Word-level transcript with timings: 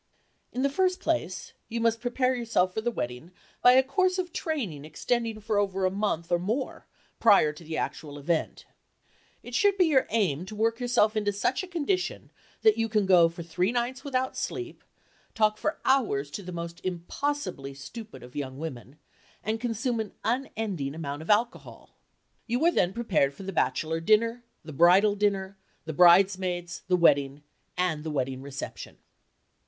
In 0.51 0.63
the 0.63 0.69
first 0.71 0.99
place, 0.99 1.53
you 1.69 1.79
must 1.79 2.01
prepare 2.01 2.33
yourself 2.33 2.73
for 2.73 2.81
the 2.81 2.89
wedding 2.89 3.29
by 3.61 3.73
a 3.73 3.83
course 3.83 4.17
of 4.17 4.33
training 4.33 4.83
extending 4.83 5.39
for 5.39 5.59
over 5.59 5.85
a 5.85 5.91
month 5.91 6.31
or 6.31 6.39
more 6.39 6.87
prior 7.19 7.53
to 7.53 7.63
the 7.63 7.77
actual 7.77 8.17
event. 8.17 8.65
It 9.43 9.53
should 9.53 9.77
be 9.77 9.85
your 9.85 10.07
aim 10.09 10.47
to 10.47 10.55
work 10.55 10.79
yourself 10.79 11.15
into 11.15 11.31
such 11.31 11.61
a 11.61 11.67
condition 11.67 12.31
that 12.63 12.79
you 12.79 12.89
can 12.89 13.05
go 13.05 13.29
for 13.29 13.43
three 13.43 13.71
nights 13.71 14.03
without 14.03 14.35
sleep, 14.35 14.83
talk 15.35 15.59
for 15.59 15.77
hours 15.85 16.31
to 16.31 16.41
the 16.41 16.51
most 16.51 16.81
impossibly 16.83 17.75
stupid 17.75 18.23
of 18.23 18.35
young 18.35 18.57
women, 18.57 18.97
and 19.43 19.61
consume 19.61 19.99
an 19.99 20.13
unending 20.25 20.95
amount 20.95 21.21
of 21.21 21.29
alcohol. 21.29 21.93
You 22.47 22.65
are 22.65 22.71
then 22.71 22.91
prepared 22.91 23.35
for 23.35 23.43
the 23.43 23.53
bachelor 23.53 23.99
dinner, 23.99 24.43
the 24.65 24.73
bridal 24.73 25.13
dinner, 25.13 25.57
the 25.85 25.93
bridesmaids, 25.93 26.81
the 26.87 26.97
wedding, 26.97 27.43
and 27.77 28.03
the 28.03 28.09
wedding 28.09 28.41
reception. 28.41 28.97